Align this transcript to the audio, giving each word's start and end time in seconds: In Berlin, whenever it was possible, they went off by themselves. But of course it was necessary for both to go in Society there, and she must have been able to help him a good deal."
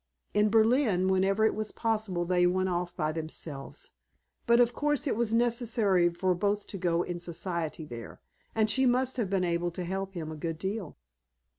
In 0.33 0.49
Berlin, 0.49 1.09
whenever 1.09 1.45
it 1.45 1.53
was 1.53 1.69
possible, 1.69 2.25
they 2.25 2.47
went 2.47 2.69
off 2.69 2.95
by 2.95 3.11
themselves. 3.11 3.91
But 4.47 4.59
of 4.59 4.73
course 4.73 5.05
it 5.05 5.15
was 5.15 5.31
necessary 5.31 6.09
for 6.11 6.33
both 6.33 6.65
to 6.73 6.79
go 6.79 7.03
in 7.03 7.19
Society 7.19 7.85
there, 7.85 8.19
and 8.55 8.67
she 8.67 8.87
must 8.87 9.17
have 9.17 9.29
been 9.29 9.43
able 9.43 9.69
to 9.69 9.83
help 9.83 10.15
him 10.15 10.31
a 10.31 10.35
good 10.35 10.57
deal." 10.57 10.97